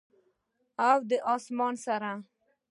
[0.87, 2.11] او د اسمان سره،